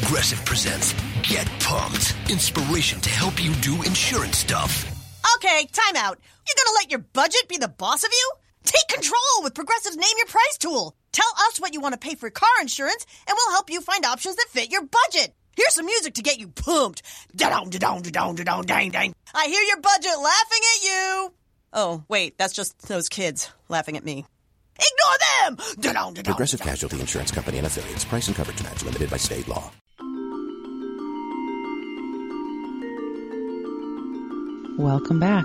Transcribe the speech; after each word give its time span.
Progressive 0.00 0.44
presents 0.44 0.94
Get 1.22 1.48
Pumped. 1.58 2.14
Inspiration 2.30 3.00
to 3.00 3.10
help 3.10 3.42
you 3.42 3.52
do 3.54 3.82
insurance 3.82 4.38
stuff. 4.38 4.86
Okay, 5.36 5.66
time 5.72 5.96
out. 5.96 6.20
You're 6.46 6.64
gonna 6.64 6.76
let 6.76 6.90
your 6.92 7.00
budget 7.00 7.48
be 7.48 7.58
the 7.58 7.66
boss 7.66 8.04
of 8.04 8.10
you? 8.12 8.32
Take 8.62 8.86
control 8.86 9.42
with 9.42 9.56
Progressive's 9.56 9.96
Name 9.96 10.14
Your 10.16 10.28
Price 10.28 10.56
tool. 10.56 10.94
Tell 11.10 11.26
us 11.48 11.60
what 11.60 11.74
you 11.74 11.80
want 11.80 11.94
to 11.94 11.98
pay 11.98 12.14
for 12.14 12.30
car 12.30 12.48
insurance, 12.60 13.06
and 13.26 13.36
we'll 13.36 13.54
help 13.54 13.70
you 13.70 13.80
find 13.80 14.04
options 14.04 14.36
that 14.36 14.46
fit 14.50 14.70
your 14.70 14.82
budget. 14.82 15.34
Here's 15.56 15.74
some 15.74 15.86
music 15.86 16.14
to 16.14 16.22
get 16.22 16.38
you 16.38 16.46
pumped. 16.46 17.02
Da-dong, 17.34 17.70
da-dong, 17.70 18.02
da-dong, 18.02 18.36
da-dong, 18.36 18.66
dang, 18.66 18.90
dang. 18.92 19.12
I 19.34 19.46
hear 19.48 19.62
your 19.62 19.80
budget 19.80 20.16
laughing 20.16 20.62
at 20.76 20.84
you. 20.84 21.32
Oh, 21.72 22.04
wait, 22.08 22.38
that's 22.38 22.54
just 22.54 22.86
those 22.86 23.08
kids 23.08 23.50
laughing 23.68 23.96
at 23.96 24.04
me. 24.04 24.24
Ignore 24.78 25.18
them! 25.18 25.66
Da-dong, 25.80 26.14
da-dong, 26.14 26.34
Progressive. 26.34 26.60
Casualty 26.60 27.00
Insurance 27.00 27.32
Company 27.32 27.58
and 27.58 27.66
affiliates. 27.66 28.04
Price 28.04 28.28
and 28.28 28.36
coverage 28.36 28.62
match 28.62 28.84
limited 28.84 29.10
by 29.10 29.16
state 29.16 29.48
law. 29.48 29.72
Welcome 34.78 35.18
back. 35.18 35.44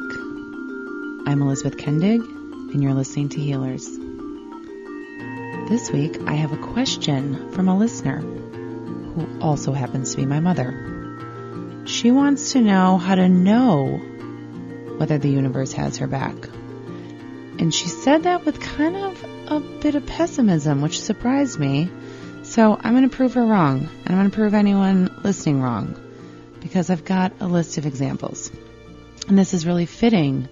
I'm 1.25 1.41
Elizabeth 1.41 1.79
Kendig, 1.79 2.19
and 2.71 2.83
you're 2.83 2.93
listening 2.93 3.29
to 3.29 3.39
Healers. 3.39 3.89
This 5.69 5.89
week, 5.91 6.21
I 6.27 6.33
have 6.33 6.53
a 6.53 6.57
question 6.57 7.51
from 7.51 7.67
a 7.67 7.75
listener 7.75 8.21
who 8.21 9.39
also 9.41 9.71
happens 9.71 10.11
to 10.11 10.17
be 10.17 10.27
my 10.27 10.39
mother. 10.39 11.83
She 11.87 12.11
wants 12.11 12.51
to 12.51 12.61
know 12.61 12.99
how 12.99 13.15
to 13.15 13.27
know 13.27 13.97
whether 14.97 15.17
the 15.17 15.29
universe 15.29 15.73
has 15.73 15.97
her 15.97 16.05
back. 16.05 16.35
And 17.57 17.73
she 17.73 17.87
said 17.87 18.25
that 18.25 18.45
with 18.45 18.59
kind 18.59 18.95
of 18.95 19.25
a 19.47 19.59
bit 19.59 19.95
of 19.95 20.05
pessimism, 20.05 20.83
which 20.83 21.01
surprised 21.01 21.57
me. 21.57 21.89
So 22.43 22.79
I'm 22.79 22.93
going 22.93 23.09
to 23.09 23.15
prove 23.17 23.33
her 23.33 23.43
wrong, 23.43 23.89
and 24.05 24.09
I'm 24.09 24.19
going 24.19 24.29
to 24.29 24.35
prove 24.35 24.53
anyone 24.53 25.21
listening 25.23 25.59
wrong, 25.59 25.99
because 26.59 26.91
I've 26.91 27.03
got 27.03 27.33
a 27.39 27.47
list 27.47 27.79
of 27.79 27.87
examples. 27.87 28.51
And 29.27 29.39
this 29.39 29.53
is 29.53 29.65
really 29.65 29.85
fitting 29.85 30.49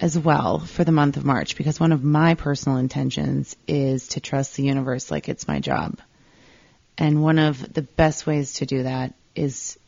as 0.00 0.18
well 0.18 0.58
for 0.58 0.84
the 0.84 0.92
month 0.92 1.16
of 1.16 1.24
March 1.24 1.56
because 1.56 1.80
one 1.80 1.92
of 1.92 2.04
my 2.04 2.34
personal 2.34 2.78
intentions 2.78 3.56
is 3.66 4.08
to 4.08 4.20
trust 4.20 4.56
the 4.56 4.62
universe 4.62 5.10
like 5.10 5.28
it's 5.28 5.48
my 5.48 5.60
job. 5.60 6.00
And 6.96 7.22
one 7.22 7.38
of 7.38 7.72
the 7.72 7.82
best 7.82 8.26
ways 8.26 8.54
to 8.54 8.66
do 8.66 8.84
that 8.84 9.14
is 9.34 9.78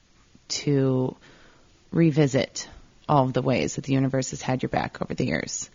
to 0.49 1.17
revisit 1.93 2.69
all 3.09 3.25
of 3.25 3.33
the 3.33 3.43
ways 3.43 3.77
that 3.77 3.85
the 3.85 3.93
universe 3.93 4.31
has 4.31 4.43
had 4.43 4.63
your 4.63 4.71
back 4.71 5.01
over 5.01 5.15
the 5.15 5.27
years. 5.27 5.71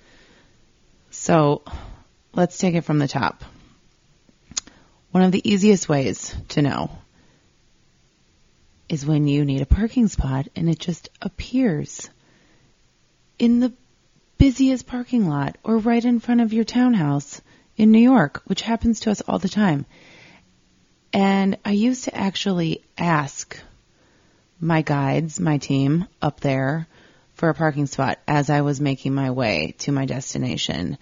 So 1.09 1.63
let's 2.33 2.57
take 2.57 2.75
it 2.75 2.81
from 2.81 2.99
the 2.99 3.07
top. 3.07 3.43
One 5.11 5.23
of 5.23 5.31
the 5.31 5.49
easiest 5.49 5.87
ways 5.87 6.35
to 6.49 6.61
know 6.61 6.91
is 8.91 9.05
when 9.05 9.25
you 9.25 9.45
need 9.45 9.61
a 9.61 9.65
parking 9.65 10.09
spot 10.09 10.49
and 10.53 10.69
it 10.69 10.77
just 10.77 11.09
appears 11.21 12.09
in 13.39 13.61
the 13.61 13.71
busiest 14.37 14.85
parking 14.85 15.29
lot 15.29 15.57
or 15.63 15.77
right 15.77 16.03
in 16.03 16.19
front 16.19 16.41
of 16.41 16.51
your 16.51 16.65
townhouse 16.65 17.41
in 17.77 17.91
New 17.91 18.01
York, 18.01 18.41
which 18.47 18.61
happens 18.61 18.99
to 18.99 19.09
us 19.09 19.21
all 19.21 19.39
the 19.39 19.47
time. 19.47 19.85
And 21.13 21.57
I 21.63 21.71
used 21.71 22.03
to 22.03 22.15
actually 22.15 22.83
ask 22.97 23.57
my 24.59 24.81
guides, 24.81 25.39
my 25.39 25.57
team 25.57 26.05
up 26.21 26.41
there 26.41 26.85
for 27.35 27.47
a 27.47 27.53
parking 27.53 27.87
spot 27.87 28.19
as 28.27 28.49
I 28.49 28.59
was 28.59 28.81
making 28.81 29.13
my 29.15 29.31
way 29.31 29.73
to 29.79 29.93
my 29.93 30.05
destination. 30.05 30.97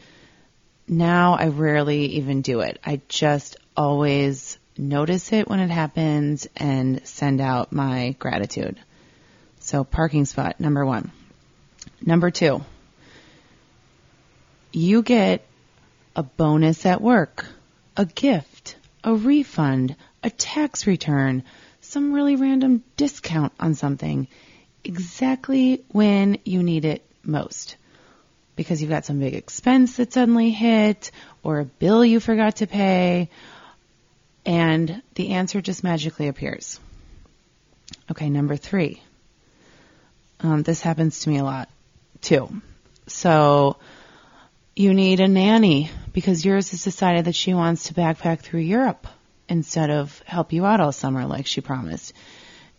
Now 0.88 1.34
I 1.34 1.48
rarely 1.48 2.06
even 2.18 2.44
do 2.44 2.60
it. 2.60 2.78
I 2.86 3.02
just 3.10 3.58
always 3.76 4.59
notice 4.80 5.34
it 5.34 5.48
when 5.48 5.60
it 5.60 5.70
happens 5.70 6.48
and 6.56 7.06
send 7.06 7.42
out 7.42 7.72
my 7.72 8.16
gratitude. 8.18 8.80
So 9.60 9.84
parking 9.84 10.26
spot 10.26 10.60
number 10.60 10.86
one. 10.86 11.12
Number 12.02 12.32
two, 12.32 12.64
you 14.72 15.02
get 15.02 15.46
a 16.16 16.24
bonus 16.24 16.86
at 16.86 17.02
work, 17.02 17.46
a 17.98 18.06
gift, 18.06 18.78
a 19.04 19.14
refund, 19.14 19.96
a 20.24 20.30
tax 20.30 20.88
return, 20.88 21.44
some 21.82 22.14
really 22.14 22.36
random 22.36 22.84
discount 22.96 23.52
on 23.60 23.76
something 23.76 24.28
exactly 24.84 25.84
when 25.90 26.38
you 26.46 26.64
need 26.64 26.86
it 26.86 27.06
most. 27.24 27.76
Because 28.56 28.82
you've 28.82 28.92
got 28.92 29.06
some 29.06 29.20
big 29.20 29.36
expense 29.36 29.98
that 29.98 30.14
suddenly 30.14 30.52
hit, 30.52 31.12
or 31.44 31.60
a 31.60 31.66
bill 31.66 32.04
you 32.04 32.20
forgot 32.20 32.58
to 32.58 32.68
pay, 32.68 33.30
and 34.50 35.04
the 35.14 35.30
answer 35.30 35.62
just 35.62 35.84
magically 35.84 36.28
appears. 36.28 36.80
Okay, 38.10 38.32
number 38.32 38.56
three. 38.56 39.00
Um, 40.40 40.64
this 40.64 40.82
happens 40.82 41.20
to 41.20 41.30
me 41.30 41.38
a 41.38 41.44
lot 41.44 41.70
too. 42.22 42.50
So 43.06 43.78
you 44.76 44.96
need 44.96 45.20
a 45.20 45.28
nanny 45.28 45.92
because 46.14 46.44
yours 46.44 46.72
has 46.72 46.84
decided 46.84 47.26
that 47.26 47.36
she 47.36 47.54
wants 47.54 47.84
to 47.84 47.94
backpack 47.94 48.40
through 48.40 48.62
Europe 48.62 49.06
instead 49.48 49.92
of 49.92 50.20
help 50.26 50.52
you 50.52 50.66
out 50.66 50.80
all 50.80 50.94
summer 50.94 51.28
like 51.28 51.46
she 51.46 51.62
promised. 51.62 52.14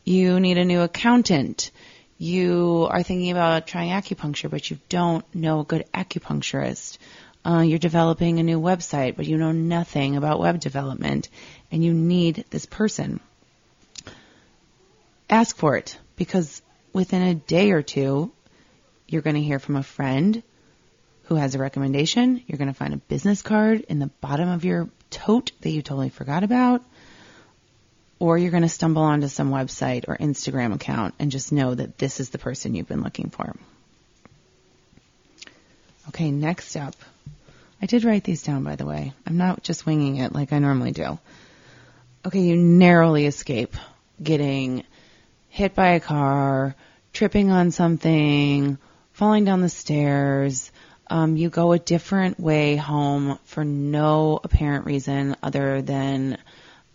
You 0.03 0.41
need 0.41 0.59
a 0.59 0.65
new 0.65 0.81
accountant. 0.81 1.71
You 2.19 2.89
are 2.91 3.05
thinking 3.05 3.31
about 3.31 3.69
trying 3.69 3.91
acupuncture, 3.91 4.51
but 4.51 4.69
you 4.73 4.79
don't 4.89 5.25
know 5.33 5.61
a 5.61 5.65
good 5.65 5.85
acupuncturist. 5.95 6.99
Uh, 7.45 7.61
you're 7.61 7.79
developing 7.79 8.39
a 8.39 8.43
new 8.43 8.61
website, 8.61 9.17
but 9.17 9.27
you 9.27 9.39
know 9.39 9.53
nothing 9.53 10.17
about 10.17 10.41
web 10.41 10.61
development, 10.61 11.29
and 11.73 11.83
you 11.83 11.95
need 11.95 12.45
this 12.51 12.67
person. 12.67 13.21
Ask 15.29 15.57
for 15.57 15.77
it 15.77 15.99
because 16.17 16.61
within 16.93 17.23
a 17.23 17.35
day 17.35 17.71
or 17.71 17.83
two, 17.83 18.33
you're 19.09 19.23
going 19.23 19.37
to 19.37 19.43
hear 19.43 19.59
from 19.59 19.77
a 19.77 19.83
friend 19.83 20.43
who 21.25 21.37
has 21.37 21.55
a 21.55 21.59
recommendation. 21.59 22.43
You're 22.47 22.59
going 22.59 22.69
to 22.69 22.75
find 22.75 22.93
a 22.93 22.99
business 22.99 23.41
card 23.41 23.81
in 23.89 24.01
the 24.01 24.09
bottom 24.21 24.49
of 24.49 24.65
your 24.65 24.89
tote 25.11 25.53
that 25.61 25.71
you 25.71 25.81
totally 25.81 26.09
forgot 26.09 26.45
about. 26.45 26.83
Or 28.19 28.37
you're 28.37 28.51
going 28.51 28.65
to 28.65 28.69
stumble 28.69 29.03
onto 29.03 29.29
some 29.29 29.51
website 29.51 30.05
or 30.09 30.17
Instagram 30.17 30.75
account 30.75 31.15
and 31.19 31.31
just 31.31 31.53
know 31.53 31.75
that 31.75 31.97
this 31.97 32.21
is 32.21 32.31
the 32.31 32.39
person 32.39 32.75
you've 32.75 32.89
been 32.89 33.03
looking 33.03 33.31
for. 33.31 33.55
Okay, 36.11 36.33
next 36.33 36.75
up. 36.75 36.97
I 37.81 37.87
did 37.87 38.03
write 38.03 38.25
these 38.25 38.43
down, 38.43 38.65
by 38.65 38.75
the 38.75 38.85
way. 38.85 39.13
I'm 39.29 39.37
not 39.37 39.63
just 39.63 39.87
winging 39.87 40.17
it 40.17 40.33
like 40.33 40.53
I 40.53 40.59
normally 40.59 40.91
do. 40.91 41.21
Okay, 42.27 42.41
you 42.41 42.57
narrowly 42.57 43.27
escape 43.27 43.77
getting 44.21 44.83
hit 45.51 45.77
by 45.77 45.91
a 45.91 46.01
car, 46.01 46.75
tripping 47.13 47.53
on 47.53 47.71
something, 47.71 48.77
falling 49.13 49.45
down 49.45 49.61
the 49.61 49.69
stairs. 49.69 50.73
Um, 51.07 51.37
you 51.37 51.49
go 51.49 51.71
a 51.71 51.79
different 51.79 52.41
way 52.41 52.75
home 52.75 53.39
for 53.45 53.65
no 53.65 54.41
apparent 54.43 54.87
reason 54.87 55.37
other 55.45 55.81
than 55.81 56.39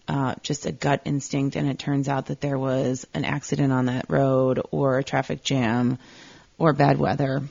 uh, 0.09 0.35
just 0.43 0.65
a 0.65 0.73
gut 0.73 1.03
instinct, 1.05 1.55
and 1.55 1.69
it 1.69 1.79
turns 1.79 2.09
out 2.09 2.25
that 2.25 2.41
there 2.41 2.57
was 2.59 3.07
an 3.13 3.23
accident 3.23 3.71
on 3.71 3.85
that 3.85 4.07
road, 4.09 4.59
or 4.71 4.97
a 4.97 5.05
traffic 5.05 5.41
jam, 5.41 5.99
or 6.57 6.73
bad 6.73 6.99
weather. 6.99 7.43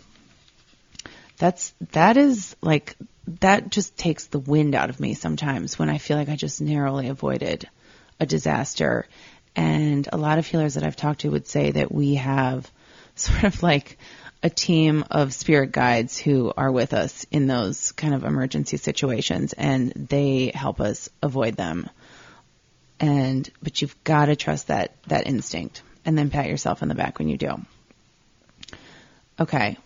That's 1.44 1.74
that 1.90 2.16
is 2.16 2.56
like 2.62 2.96
that 3.28 3.68
just 3.68 3.98
takes 3.98 4.28
the 4.28 4.38
wind 4.38 4.74
out 4.74 4.88
of 4.88 4.98
me 4.98 5.12
sometimes 5.12 5.78
when 5.78 5.90
I 5.90 5.98
feel 5.98 6.16
like 6.16 6.30
I 6.30 6.36
just 6.36 6.62
narrowly 6.62 7.08
avoided 7.08 7.68
a 8.18 8.24
disaster. 8.24 9.06
And 9.54 10.08
a 10.10 10.16
lot 10.16 10.38
of 10.38 10.46
healers 10.46 10.72
that 10.72 10.84
I've 10.84 10.96
talked 10.96 11.20
to 11.20 11.30
would 11.32 11.46
say 11.46 11.72
that 11.72 11.92
we 11.92 12.14
have 12.14 12.72
sort 13.14 13.44
of 13.44 13.62
like 13.62 13.98
a 14.42 14.48
team 14.48 15.04
of 15.10 15.34
spirit 15.34 15.70
guides 15.70 16.16
who 16.16 16.50
are 16.56 16.72
with 16.72 16.94
us 16.94 17.26
in 17.30 17.46
those 17.46 17.92
kind 17.92 18.14
of 18.14 18.24
emergency 18.24 18.78
situations 18.78 19.52
and 19.52 19.92
they 19.92 20.50
help 20.54 20.80
us 20.80 21.10
avoid 21.22 21.56
them. 21.56 21.90
And, 22.98 23.50
but 23.62 23.82
you've 23.82 24.02
got 24.02 24.26
to 24.26 24.36
trust 24.36 24.68
that, 24.68 24.96
that 25.08 25.26
instinct 25.26 25.82
and 26.06 26.16
then 26.16 26.30
pat 26.30 26.48
yourself 26.48 26.80
on 26.80 26.88
the 26.88 26.94
back 26.94 27.18
when 27.18 27.28
you 27.28 27.36
do. 27.36 27.60
Okay. 29.38 29.76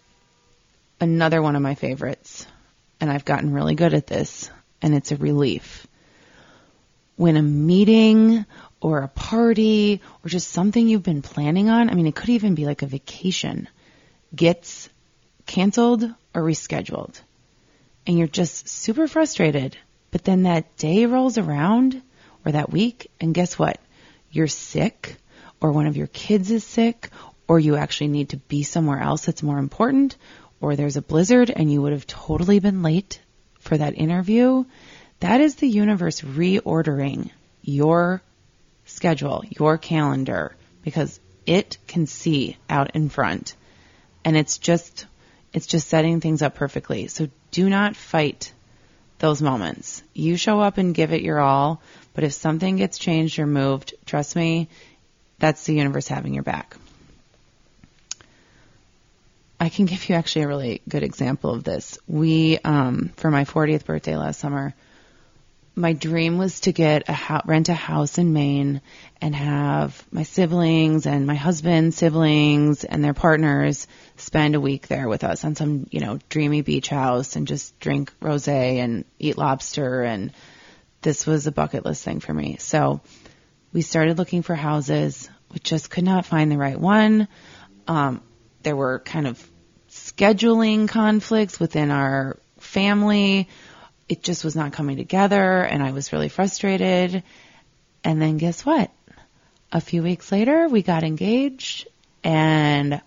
Another 1.01 1.41
one 1.41 1.55
of 1.55 1.63
my 1.63 1.77
favorites, 1.77 2.47
and 3.01 3.11
I've 3.11 3.25
gotten 3.25 3.53
really 3.53 3.77
good 3.77 3.95
at 3.95 4.09
this, 4.09 4.51
and 4.83 4.95
it's 4.95 5.13
a 5.13 5.17
relief. 5.17 5.87
When 7.15 7.37
a 7.37 7.43
meeting 7.43 8.45
or 8.81 9.03
a 9.03 9.09
party 9.09 10.01
or 10.25 10.29
just 10.29 10.51
something 10.51 10.89
you've 10.89 11.05
been 11.05 11.23
planning 11.23 11.69
on, 11.69 11.89
I 11.89 11.95
mean, 11.95 12.09
it 12.09 12.17
could 12.17 12.31
even 12.31 12.57
be 12.57 12.67
like 12.67 12.83
a 12.83 12.87
vacation, 12.87 13.69
gets 14.35 14.89
canceled 15.47 16.03
or 16.35 16.43
rescheduled. 16.43 17.21
And 18.07 18.19
you're 18.19 18.27
just 18.27 18.69
super 18.69 19.07
frustrated. 19.07 19.77
But 20.11 20.25
then 20.25 20.45
that 20.45 20.77
day 20.79 21.07
rolls 21.07 21.39
around 21.39 22.03
or 22.45 22.53
that 22.53 22.73
week, 22.73 23.11
and 23.21 23.35
guess 23.35 23.59
what? 23.59 23.79
You're 24.31 24.47
sick, 24.49 25.17
or 25.61 25.71
one 25.71 25.87
of 25.87 25.97
your 25.97 26.07
kids 26.09 26.51
is 26.51 26.65
sick, 26.65 27.11
or 27.47 27.59
you 27.59 27.77
actually 27.77 28.09
need 28.09 28.31
to 28.31 28.37
be 28.37 28.63
somewhere 28.63 29.01
else 29.01 29.27
that's 29.27 29.43
more 29.43 29.59
important, 29.59 30.17
or 30.61 30.77
there's 30.77 30.97
a 30.97 31.03
blizzard 31.03 31.51
and 31.51 31.71
you 31.71 31.83
would 31.83 31.93
have 31.93 32.07
totally 32.07 32.59
been 32.59 32.83
late 32.83 33.21
for 33.61 33.77
that 33.77 33.99
interview. 33.99 34.65
That 35.21 35.41
is 35.41 35.57
the 35.57 35.69
universe 35.69 36.21
reordering 36.21 37.31
your 37.63 38.23
schedule, 38.85 39.45
your 39.49 39.79
calendar, 39.79 40.55
because 40.83 41.21
it 41.47 41.79
can 41.87 42.07
see 42.07 42.57
out 42.69 42.95
in 42.95 43.09
front. 43.09 43.55
And 44.25 44.37
it's 44.37 44.59
just, 44.59 45.07
it's 45.53 45.67
just 45.67 45.89
setting 45.89 46.21
things 46.21 46.43
up 46.43 46.55
perfectly. 46.55 47.09
So 47.09 47.29
do 47.51 47.69
not 47.69 47.97
fight 47.97 48.53
those 49.19 49.43
moments. 49.43 50.03
You 50.15 50.37
show 50.37 50.61
up 50.61 50.79
and 50.79 50.95
give 50.95 51.13
it 51.13 51.23
your 51.23 51.41
all, 51.41 51.83
but 52.15 52.25
if 52.25 52.33
something 52.33 52.77
gets 52.77 52.99
changed 52.99 53.39
or 53.39 53.47
moved, 53.47 53.95
trust 54.07 54.37
me, 54.37 54.69
that's 55.39 55.65
the 55.65 55.75
universe 55.75 56.09
having 56.09 56.35
your 56.35 56.43
back. 56.43 56.77
I 59.61 59.69
can 59.69 59.87
give 59.87 60.09
you 60.09 60.15
actually 60.15 60.43
a 60.43 60.49
really 60.49 60.83
good 60.89 61.03
example 61.03 61.53
of 61.53 61.65
this. 61.65 61.99
We, 62.07 62.59
um, 62.65 63.13
for 63.17 63.31
my 63.31 63.45
40th 63.45 63.85
birthday 63.85 64.17
last 64.17 64.39
summer, 64.39 64.75
my 65.75 65.93
dream 65.93 66.39
was 66.39 66.61
to 66.61 66.73
get 66.73 67.09
a 67.09 67.13
ho- 67.13 67.41
rent 67.45 67.69
a 67.69 67.75
house 67.75 68.19
in 68.19 68.33
Maine 68.33 68.81
and 69.21 69.35
have 69.35 70.05
my 70.11 70.25
siblings 70.25 71.07
and 71.07 71.27
my 71.27 71.37
husband's 71.37 71.97
siblings 71.97 72.85
and 72.85 73.03
their 73.03 73.15
partners 73.15 73.87
spend 74.17 74.55
a 74.55 74.61
week 74.61 74.89
there 74.89 75.09
with 75.09 75.23
us 75.23 75.45
on 75.45 75.55
some, 75.55 75.87
you 75.91 76.01
know, 76.01 76.19
dreamy 76.29 76.63
beach 76.63 76.89
house 76.89 77.37
and 77.37 77.47
just 77.47 77.79
drink 77.79 78.13
rosé 78.21 78.79
and 78.79 79.05
eat 79.19 79.39
lobster 79.39 80.03
and 80.03 80.33
this 81.03 81.27
was 81.27 81.47
a 81.47 81.53
bucket 81.53 81.85
list 81.85 82.05
thing 82.05 82.19
for 82.19 82.35
me. 82.35 82.57
So 82.59 83.01
we 83.73 83.83
started 83.83 84.19
looking 84.19 84.43
for 84.43 84.57
houses. 84.57 85.31
We 85.53 85.61
just 85.61 85.91
could 85.91 86.05
not 86.05 86.27
find 86.27 86.51
the 86.51 86.59
right 86.59 86.79
one. 86.79 87.29
Um, 87.87 88.21
there 88.63 88.77
were 88.77 88.99
kind 89.01 89.27
of 89.27 89.45
scheduling 89.91 90.89
conflicts 90.89 91.59
within 91.59 91.91
our 91.91 92.39
family 92.59 93.49
it 94.09 94.23
just 94.23 94.45
was 94.45 94.57
not 94.57 94.73
coming 94.73 94.97
together 94.97 95.63
and 95.63 95.83
I 95.83 95.93
was 95.93 96.13
really 96.13 96.29
frustrated. 96.29 97.23
And 98.03 98.23
then 98.23 98.39
guess 98.39 98.65
what? 98.65 98.91
A 99.71 99.81
few 99.81 100.03
weeks 100.03 100.33
later, 100.33 100.69
we 100.69 100.83
got 100.83 101.05
engaged 101.05 101.89
and 102.25 103.03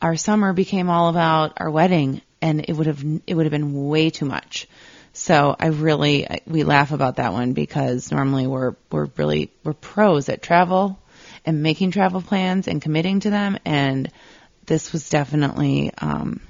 our 0.00 0.16
summer 0.16 0.52
became 0.52 0.88
all 0.88 1.08
about 1.08 1.54
our 1.56 1.70
wedding 1.70 2.22
and 2.40 2.64
it 2.68 2.72
would 2.72 2.86
have, 2.86 3.04
it 3.26 3.34
would 3.34 3.46
have 3.46 3.50
been 3.50 3.88
way 3.88 4.10
too 4.10 4.26
much. 4.26 4.68
So 5.12 5.56
I 5.58 5.66
really, 5.66 6.26
we 6.46 6.62
laugh 6.62 6.92
about 6.92 7.16
that 7.16 7.32
one 7.32 7.52
because 7.52 8.12
normally 8.12 8.46
we're, 8.46 8.76
we're 8.92 9.08
really, 9.16 9.50
we're 9.64 9.72
pros 9.72 10.28
at 10.28 10.40
travel 10.40 11.00
and 11.44 11.62
making 11.62 11.90
travel 11.90 12.22
plans 12.22 12.68
and 12.68 12.80
committing 12.82 13.20
to 13.20 13.30
them. 13.30 13.58
And 13.64 14.10
this 14.66 14.92
was 14.92 15.08
definitely, 15.08 15.92
um, 15.98 16.40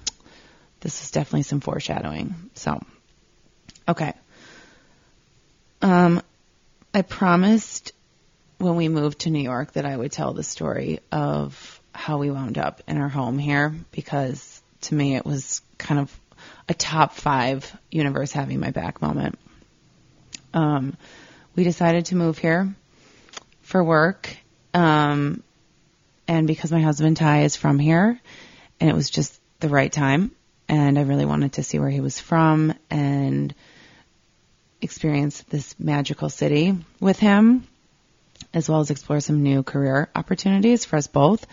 this 0.81 1.01
was 1.01 1.11
definitely 1.11 1.43
some 1.43 1.61
foreshadowing. 1.61 2.35
So 2.55 2.81
Okay. 3.91 4.13
Um, 5.83 6.23
I 6.95 7.03
promised 7.03 7.93
when 8.59 8.77
we 8.77 8.89
moved 8.89 9.21
to 9.21 9.31
New 9.31 9.43
York 9.43 9.73
that 9.73 9.85
I 9.85 9.97
would 9.97 10.13
tell 10.13 10.33
the 10.33 10.45
story 10.45 11.01
of 11.11 11.81
how 11.93 12.19
we 12.19 12.31
wound 12.31 12.57
up 12.57 12.83
in 12.87 12.99
our 12.99 13.09
home 13.09 13.37
here 13.37 13.75
because 13.91 14.63
to 14.83 14.95
me 14.95 15.17
it 15.17 15.27
was 15.27 15.61
kind 15.77 15.99
of 15.99 16.21
a 16.69 16.75
top 16.75 17.15
five 17.15 17.77
universe 17.91 18.31
having 18.31 18.61
my 18.61 18.71
back 18.71 19.03
moment. 19.03 19.41
Um, 20.55 20.97
we 21.57 21.65
decided 21.65 22.07
to 22.07 22.17
move 22.17 22.39
here 22.39 22.73
for 23.63 23.83
work, 23.83 24.37
um, 24.75 25.43
and 26.29 26.47
because 26.47 26.71
my 26.71 26.81
husband 26.81 27.17
Ty 27.17 27.43
is 27.43 27.57
from 27.57 27.79
here, 27.79 28.21
and 28.79 28.91
it 28.91 28.95
was 28.95 29.11
just 29.11 29.41
the 29.61 29.69
right 29.69 29.93
time, 29.93 30.31
and 30.69 30.99
I 30.99 31.03
really 31.03 31.25
wanted 31.25 31.55
to 31.55 31.63
see 31.63 31.79
where 31.79 31.91
he 31.91 32.01
was 32.01 32.21
from 32.21 32.75
and 32.89 33.55
experience 34.81 35.43
this 35.43 35.79
magical 35.79 36.29
city 36.29 36.77
with 37.01 37.19
him, 37.19 37.67
as 38.55 38.69
well 38.69 38.81
as 38.81 38.91
explore 38.91 39.21
some 39.21 39.43
new 39.43 39.63
career 39.63 40.09
opportunities 40.15 40.85
for 40.85 40.97
us 40.97 41.07
both. 41.07 41.47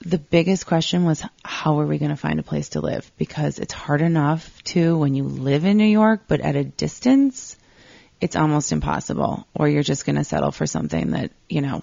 The 0.00 0.18
biggest 0.18 0.66
question 0.66 1.04
was 1.04 1.24
how 1.42 1.80
are 1.80 1.86
we 1.86 1.98
going 1.98 2.10
to 2.10 2.16
find 2.16 2.38
a 2.38 2.42
place 2.42 2.70
to 2.70 2.80
live? 2.80 3.10
Because 3.16 3.58
it's 3.58 3.72
hard 3.72 4.02
enough 4.02 4.62
to 4.64 4.98
when 4.98 5.14
you 5.14 5.24
live 5.24 5.64
in 5.64 5.78
New 5.78 5.84
York, 5.84 6.24
but 6.28 6.40
at 6.40 6.56
a 6.56 6.64
distance, 6.64 7.56
it's 8.20 8.36
almost 8.36 8.72
impossible. 8.72 9.46
Or 9.54 9.68
you're 9.68 9.82
just 9.82 10.04
going 10.04 10.16
to 10.16 10.24
settle 10.24 10.52
for 10.52 10.66
something 10.66 11.12
that, 11.12 11.30
you 11.48 11.62
know, 11.62 11.82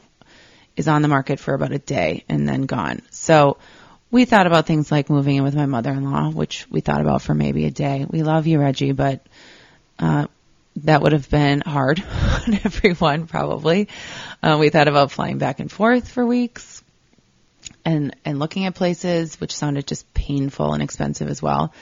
is 0.75 0.87
on 0.87 1.01
the 1.01 1.07
market 1.07 1.39
for 1.39 1.53
about 1.53 1.71
a 1.71 1.79
day 1.79 2.23
and 2.29 2.47
then 2.47 2.63
gone. 2.63 3.01
So 3.11 3.57
we 4.09 4.25
thought 4.25 4.47
about 4.47 4.65
things 4.65 4.91
like 4.91 5.09
moving 5.09 5.37
in 5.37 5.43
with 5.43 5.55
my 5.55 5.65
mother-in-law, 5.65 6.31
which 6.31 6.67
we 6.69 6.81
thought 6.81 7.01
about 7.01 7.21
for 7.21 7.33
maybe 7.33 7.65
a 7.65 7.71
day. 7.71 8.05
We 8.09 8.23
love 8.23 8.47
you, 8.47 8.59
Reggie, 8.59 8.91
but 8.91 9.25
uh, 9.99 10.27
that 10.77 11.01
would 11.01 11.13
have 11.13 11.29
been 11.29 11.61
hard 11.61 12.03
on 12.47 12.53
everyone, 12.65 13.27
probably. 13.27 13.87
Uh, 14.43 14.57
we 14.59 14.69
thought 14.69 14.87
about 14.87 15.11
flying 15.11 15.37
back 15.37 15.59
and 15.59 15.71
forth 15.71 16.09
for 16.09 16.25
weeks 16.25 16.83
and, 17.85 18.15
and 18.25 18.39
looking 18.39 18.65
at 18.65 18.75
places, 18.75 19.39
which 19.39 19.55
sounded 19.55 19.87
just 19.87 20.13
painful 20.13 20.73
and 20.73 20.83
expensive 20.83 21.29
as 21.29 21.41
well. 21.41 21.73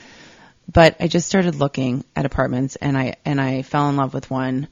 But 0.72 0.96
I 1.00 1.08
just 1.08 1.26
started 1.26 1.56
looking 1.56 2.04
at 2.14 2.26
apartments 2.26 2.76
and 2.76 2.96
I, 2.96 3.16
and 3.24 3.40
I 3.40 3.62
fell 3.62 3.88
in 3.88 3.96
love 3.96 4.14
with 4.14 4.30
one 4.30 4.68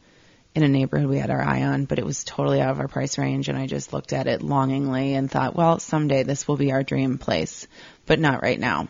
in 0.55 0.63
a 0.63 0.69
neighborhood 0.69 1.09
we 1.09 1.19
had 1.19 1.31
our 1.31 1.43
eye 1.43 1.63
on, 1.63 1.85
but 1.85 1.99
it 1.99 2.07
was 2.07 2.25
totally 2.25 2.61
out 2.61 2.71
of 2.71 2.81
our 2.81 2.89
price 2.89 3.19
range. 3.19 3.49
And 3.49 3.59
I 3.59 3.67
just 3.67 3.93
looked 3.93 4.13
at 4.13 4.27
it 4.27 4.43
longingly 4.43 5.15
and 5.15 5.31
thought, 5.31 5.55
well, 5.55 5.79
someday 5.79 6.23
this 6.23 6.49
will 6.49 6.57
be 6.57 6.73
our 6.73 6.83
dream 6.83 7.19
place, 7.19 7.67
but 8.07 8.19
not 8.19 8.43
right 8.43 8.59
now. 8.59 8.89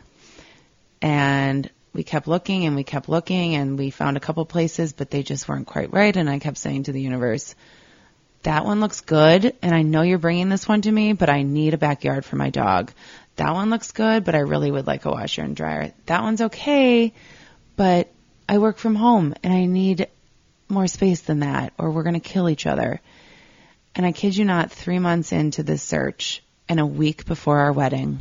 And 1.02 1.70
we 1.92 2.04
kept 2.04 2.28
looking 2.28 2.64
and 2.64 2.76
we 2.76 2.84
kept 2.84 3.08
looking 3.08 3.54
and 3.54 3.78
we 3.78 3.90
found 3.90 4.16
a 4.16 4.20
couple 4.20 4.44
places, 4.46 4.92
but 4.92 5.10
they 5.10 5.22
just 5.22 5.48
weren't 5.48 5.66
quite 5.66 5.92
right. 5.92 6.16
And 6.16 6.30
I 6.30 6.38
kept 6.38 6.58
saying 6.58 6.84
to 6.84 6.92
the 6.92 7.02
universe, 7.02 7.54
that 8.44 8.64
one 8.64 8.80
looks 8.80 9.00
good. 9.00 9.56
And 9.62 9.74
I 9.74 9.82
know 9.82 10.02
you're 10.02 10.18
bringing 10.18 10.48
this 10.48 10.68
one 10.68 10.82
to 10.82 10.92
me, 10.92 11.12
but 11.12 11.28
I 11.28 11.42
need 11.42 11.74
a 11.74 11.78
backyard 11.78 12.24
for 12.24 12.36
my 12.36 12.50
dog. 12.50 12.92
That 13.36 13.52
one 13.52 13.70
looks 13.70 13.92
good, 13.92 14.24
but 14.24 14.34
I 14.34 14.40
really 14.40 14.70
would 14.70 14.86
like 14.86 15.04
a 15.04 15.10
washer 15.10 15.42
and 15.42 15.54
dryer. 15.54 15.92
That 16.06 16.22
one's 16.22 16.40
okay, 16.40 17.12
but 17.76 18.12
I 18.48 18.58
work 18.58 18.78
from 18.78 18.94
home 18.94 19.34
and 19.42 19.52
I 19.52 19.66
need 19.66 20.08
more 20.68 20.86
space 20.86 21.20
than 21.20 21.40
that 21.40 21.72
or 21.78 21.90
we're 21.90 22.02
going 22.02 22.14
to 22.14 22.20
kill 22.20 22.48
each 22.48 22.66
other. 22.66 23.00
And 23.94 24.06
I 24.06 24.12
kid 24.12 24.36
you 24.36 24.44
not, 24.44 24.70
three 24.70 24.98
months 24.98 25.32
into 25.32 25.62
this 25.62 25.82
search 25.82 26.42
and 26.68 26.78
a 26.78 26.86
week 26.86 27.26
before 27.26 27.58
our 27.58 27.72
wedding, 27.72 28.18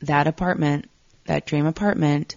that 0.00 0.26
apartment, 0.26 0.88
that 1.26 1.46
dream 1.46 1.66
apartment 1.66 2.36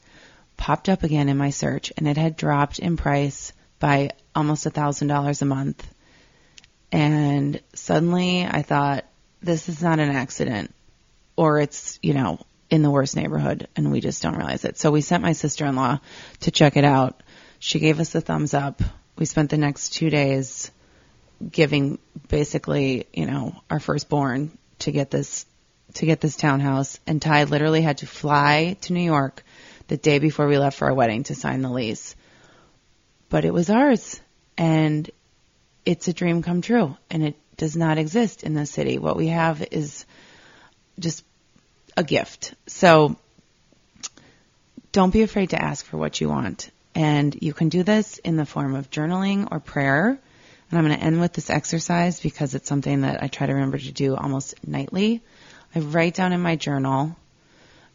popped 0.58 0.90
up 0.90 1.04
again 1.04 1.30
in 1.30 1.38
my 1.38 1.50
search 1.50 1.92
and 1.98 2.08
it 2.08 2.18
had 2.18 2.38
dropped 2.38 2.80
in 2.80 2.98
price 2.98 3.52
by 3.80 4.12
almost 4.34 4.66
a 4.66 4.70
thousand 4.70 5.08
dollars 5.10 5.42
a 5.42 5.46
month. 5.46 5.86
And 6.92 7.62
suddenly 7.74 8.46
I 8.46 8.62
thought, 8.62 9.06
this 9.42 9.70
is 9.70 9.82
not 9.82 10.00
an 10.00 10.10
accident 10.10 10.74
or 11.36 11.60
it's, 11.60 12.00
you 12.02 12.14
know, 12.14 12.40
in 12.70 12.82
the 12.82 12.90
worst 12.90 13.16
neighborhood 13.16 13.68
and 13.76 13.92
we 13.92 14.00
just 14.00 14.24
don't 14.24 14.38
realize 14.38 14.66
it. 14.66 14.78
So 14.78 14.92
we 14.92 15.02
sent 15.02 15.22
my 15.22 15.34
sister-in-law 15.34 16.00
to 16.42 16.52
check 16.52 16.78
it 16.78 16.86
out. 16.86 17.22
She 17.60 17.80
gave 17.80 18.00
us 18.00 18.12
the 18.12 18.22
thumbs 18.22 18.54
up. 18.54 18.82
We 19.18 19.26
spent 19.26 19.50
the 19.50 19.58
next 19.58 19.90
two 19.90 20.10
days 20.10 20.72
giving 21.52 22.00
basically, 22.28 23.08
you 23.14 23.26
know, 23.26 23.56
our 23.70 23.80
firstborn 23.80 24.58
to 24.80 24.92
get 24.92 25.12
this, 25.12 25.46
to 25.96 26.06
get 26.06 26.22
this 26.22 26.36
townhouse 26.36 27.00
and 27.08 27.22
Ty 27.22 27.46
literally 27.46 27.82
had 27.82 28.00
to 28.00 28.08
fly 28.08 28.78
to 28.82 28.94
New 28.94 29.04
York 29.04 29.44
the 29.88 29.98
day 29.98 30.20
before 30.20 30.48
we 30.48 30.58
left 30.58 30.78
for 30.78 30.86
our 30.86 30.94
wedding 30.94 31.24
to 31.24 31.36
sign 31.36 31.62
the 31.62 31.70
lease. 31.70 32.16
But 33.30 33.46
it 33.46 33.54
was 33.54 33.70
ours 33.70 34.20
and 34.58 35.10
it's 35.86 36.08
a 36.08 36.14
dream 36.14 36.42
come 36.42 36.62
true 36.62 36.98
and 37.10 37.24
it 37.24 37.36
does 37.58 37.76
not 37.76 37.98
exist 37.98 38.44
in 38.44 38.54
the 38.54 38.66
city. 38.66 38.98
What 38.98 39.16
we 39.16 39.28
have 39.28 39.66
is 39.72 40.06
just 41.00 41.24
a 41.96 42.04
gift. 42.04 42.54
So 42.68 43.18
don't 44.92 45.14
be 45.14 45.22
afraid 45.22 45.52
to 45.52 45.62
ask 45.62 45.86
for 45.86 45.98
what 45.98 46.20
you 46.20 46.30
want. 46.30 46.72
And 46.96 47.38
you 47.42 47.54
can 47.54 47.70
do 47.70 47.84
this 47.84 48.18
in 48.20 48.38
the 48.38 48.46
form 48.46 48.74
of 48.74 48.90
journaling 48.90 49.50
or 49.52 49.60
prayer. 49.60 50.08
And 50.70 50.80
I'm 50.80 50.86
going 50.86 50.98
to 50.98 51.04
end 51.04 51.20
with 51.20 51.34
this 51.34 51.50
exercise 51.50 52.20
because 52.20 52.56
it's 52.56 52.68
something 52.68 53.02
that 53.02 53.22
I 53.22 53.28
try 53.28 53.46
to 53.46 53.54
remember 53.54 53.78
to 53.78 53.92
do 53.92 54.16
almost 54.16 54.56
nightly. 54.66 55.22
I 55.76 55.80
write 55.80 56.16
down 56.16 56.34
in 56.34 56.42
my 56.42 56.56
journal 56.56 57.16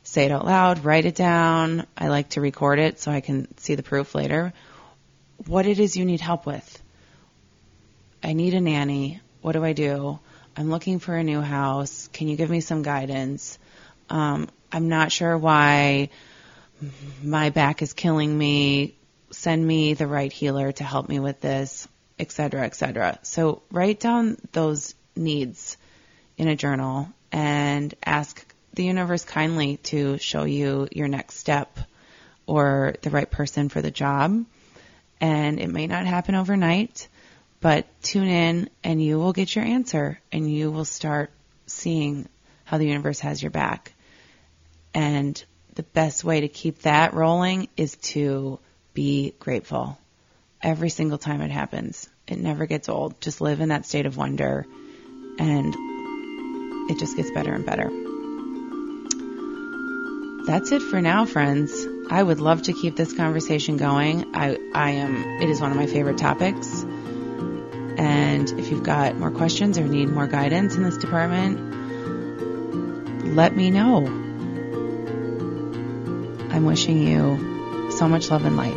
say 0.03 0.25
it 0.25 0.33
out 0.33 0.45
loud, 0.45 0.85
write 0.85 1.05
it 1.05 1.15
down. 1.15 1.87
I 1.97 2.09
like 2.09 2.31
to 2.31 2.41
record 2.41 2.79
it 2.79 2.99
so 2.99 3.11
I 3.11 3.21
can 3.21 3.57
see 3.59 3.75
the 3.75 3.83
proof 3.83 4.15
later. 4.15 4.53
What 5.47 5.67
it 5.67 5.79
is 5.79 5.97
you 5.97 6.05
need 6.05 6.21
help 6.21 6.47
with. 6.47 6.83
I 8.23 8.33
need 8.33 8.55
a 8.55 8.61
nanny. 8.61 9.21
What 9.41 9.53
do 9.53 9.65
I 9.65 9.73
do? 9.73 10.19
I'm 10.57 10.71
looking 10.71 10.99
for 10.99 11.15
a 11.15 11.25
new 11.25 11.41
house. 11.41 12.09
Can 12.13 12.29
you 12.29 12.37
give 12.37 12.51
me 12.51 12.61
some 12.61 12.83
guidance? 12.83 13.59
Um, 14.11 14.49
I'm 14.73 14.89
not 14.89 15.13
sure 15.13 15.37
why 15.39 16.11
my 17.23 17.51
back 17.51 17.83
is 17.83 17.93
killing 17.93 18.37
me. 18.37 18.97
Send 19.31 19.67
me 19.67 19.95
the 19.95 20.07
right 20.07 20.33
healer 20.33 20.73
to 20.73 20.85
help 20.85 21.09
me 21.09 21.21
with 21.21 21.41
this, 21.41 21.87
etc., 22.19 22.63
etc. 22.63 23.19
So 23.23 23.63
write 23.71 24.01
down 24.01 24.37
those 24.53 24.95
needs 25.15 25.77
in 26.37 26.49
a 26.49 26.57
journal 26.57 27.09
and 27.31 27.95
ask 28.05 28.45
the 28.75 28.85
universe 28.85 29.25
kindly 29.25 29.77
to 29.79 30.19
show 30.19 30.45
you 30.45 30.89
your 30.91 31.09
next 31.09 31.37
step 31.37 31.79
or 32.47 32.95
the 33.03 33.11
right 33.11 33.31
person 33.31 33.69
for 33.69 33.83
the 33.83 33.91
job. 33.91 34.45
And 35.21 35.61
it 35.61 35.69
may 35.69 35.87
not 35.87 36.07
happen 36.07 36.35
overnight, 36.35 37.09
But 37.61 37.87
tune 38.03 38.29
in 38.29 38.71
and 38.83 39.03
you 39.03 39.19
will 39.19 39.33
get 39.33 39.55
your 39.55 39.65
answer 39.65 40.19
and 40.33 40.51
you 40.51 40.71
will 40.71 40.87
start 40.87 41.31
seeing 41.67 42.29
how 42.65 42.79
the 42.79 42.87
universe 42.87 43.21
has 43.21 43.43
your 43.43 43.51
back. 43.51 43.93
And 44.95 45.43
the 45.81 45.85
best 45.95 46.25
way 46.25 46.43
to 46.43 46.49
keep 46.49 46.83
that 46.83 47.15
rolling 47.15 47.67
is 47.75 47.97
to 47.97 48.59
be 48.93 49.33
grateful 49.39 49.97
every 50.61 50.91
single 50.91 51.17
time 51.17 51.41
it 51.41 51.51
happens. 51.51 52.07
It 52.29 52.39
never 52.39 52.67
gets 52.67 52.91
old. 52.91 53.19
Just 53.23 53.41
live 53.41 53.63
in 53.63 53.71
that 53.71 53.87
state 53.87 54.05
of 54.05 54.19
wonder 54.19 54.67
and 55.39 55.75
it 56.91 56.99
just 56.99 57.17
gets 57.17 57.31
better 57.31 57.55
and 57.55 57.65
better. 57.65 57.89
That's 60.45 60.71
it 60.71 60.83
for 60.83 61.01
now, 61.01 61.25
friends. 61.25 61.87
I 62.11 62.23
would 62.23 62.41
love 62.41 62.61
to 62.65 62.75
keep 62.75 62.95
this 62.95 63.15
conversation 63.15 63.79
going. 63.79 64.35
I, 64.35 64.59
I 64.75 64.91
am, 64.91 65.41
it 65.41 65.49
is 65.49 65.63
one 65.63 65.71
of 65.71 65.79
my 65.79 65.87
favorite 65.87 66.19
topics. 66.19 66.83
And 67.97 68.51
if 68.61 68.71
you've 68.71 68.85
got 68.85 69.17
more 69.17 69.31
questions 69.31 69.79
or 69.79 69.85
need 69.85 70.11
more 70.11 70.27
guidance 70.27 70.77
in 70.77 70.83
this 70.83 70.99
department, 70.99 71.59
let 73.35 73.57
me 73.57 73.71
know. 73.71 74.20
I'm 76.51 76.65
wishing 76.65 77.07
you 77.07 77.91
so 77.93 78.09
much 78.09 78.31
love 78.31 78.45
and 78.45 78.57
light. 78.57 78.75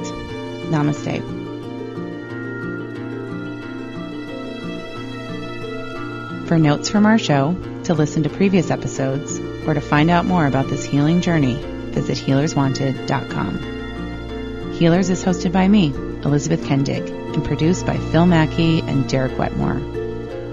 Namaste. 0.69 1.41
For 6.47 6.59
notes 6.59 6.89
from 6.89 7.05
our 7.05 7.17
show, 7.17 7.55
to 7.85 7.93
listen 7.93 8.23
to 8.23 8.29
previous 8.29 8.71
episodes, 8.71 9.39
or 9.67 9.73
to 9.73 9.81
find 9.81 10.09
out 10.09 10.25
more 10.25 10.45
about 10.45 10.67
this 10.67 10.85
healing 10.85 11.21
journey, 11.21 11.55
visit 11.55 12.17
healerswanted.com. 12.17 14.73
Healers 14.73 15.09
is 15.09 15.23
hosted 15.23 15.51
by 15.51 15.67
me, 15.67 15.87
Elizabeth 16.23 16.63
Kendig, 16.63 17.09
and 17.33 17.45
produced 17.45 17.85
by 17.85 17.97
Phil 17.97 18.25
Mackey 18.25 18.81
and 18.81 19.07
Derek 19.09 19.37
Wetmore. 19.37 19.81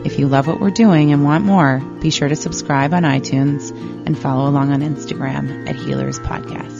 If 0.04 0.18
you 0.18 0.28
love 0.28 0.46
what 0.46 0.60
we're 0.60 0.70
doing 0.70 1.12
and 1.12 1.24
want 1.24 1.44
more, 1.44 1.80
be 2.00 2.10
sure 2.10 2.28
to 2.28 2.36
subscribe 2.36 2.94
on 2.94 3.02
iTunes 3.02 3.70
and 4.06 4.18
follow 4.18 4.48
along 4.48 4.72
on 4.72 4.80
Instagram 4.80 5.68
at 5.68 5.76
Healers 5.76 6.18
Podcast. 6.20 6.79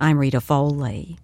I'm 0.00 0.16
Rita 0.18 0.40
Foley. 0.40 1.18